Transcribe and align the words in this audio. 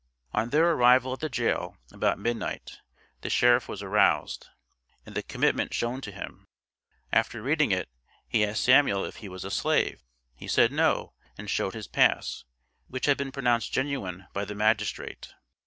On 0.33 0.49
their 0.49 0.71
arrival 0.71 1.13
at 1.13 1.19
the 1.19 1.29
jail, 1.29 1.77
about 1.91 2.17
midnight, 2.17 2.79
the 3.21 3.29
sheriff 3.29 3.67
was 3.69 3.83
aroused, 3.83 4.47
and 5.05 5.13
the 5.13 5.21
commitment 5.21 5.75
shown 5.75 6.01
to 6.01 6.11
him; 6.11 6.47
after 7.13 7.39
reading 7.39 7.71
it, 7.71 7.87
he 8.27 8.43
asked 8.43 8.63
Samuel 8.63 9.05
if 9.05 9.17
he 9.17 9.29
was 9.29 9.45
a 9.45 9.51
slave? 9.51 10.03
He 10.33 10.47
said 10.47 10.71
no, 10.71 11.13
and 11.37 11.47
showed 11.47 11.75
his 11.75 11.85
pass 11.85 12.45
(which 12.87 13.05
had 13.05 13.15
been 13.19 13.31
pronounced 13.31 13.71
genuine 13.73 14.25
by 14.33 14.43
the 14.43 14.55
magistrate). 14.55 15.35